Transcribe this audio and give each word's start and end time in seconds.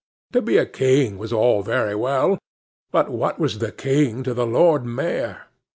To 0.33 0.41
be 0.41 0.57
a 0.57 0.65
King 0.65 1.19
was 1.19 1.31
all 1.31 1.61
very 1.61 1.93
well; 1.93 2.39
but 2.89 3.09
what 3.11 3.37
was 3.37 3.59
the 3.59 3.71
King 3.71 4.23
to 4.23 4.33
the 4.33 4.47
Lord 4.47 4.83
Mayor! 4.83 5.43